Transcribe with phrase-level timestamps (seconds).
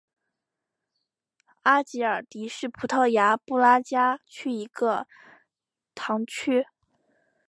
[1.61, 5.05] 阿吉尔迪是葡萄牙布拉加区的一个
[5.93, 6.65] 堂区。